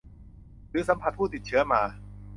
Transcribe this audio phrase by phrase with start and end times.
[0.69, 1.81] หรือสัมผัสผู้ติดเชื้อมา